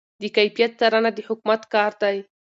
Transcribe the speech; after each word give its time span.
د 0.21 0.23
کیفیت 0.35 0.71
څارنه 0.79 1.09
د 1.13 1.19
حکومت 1.27 1.61
کار 1.73 1.91
دی. 2.01 2.17